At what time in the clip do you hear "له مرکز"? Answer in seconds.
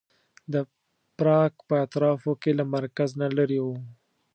2.59-3.09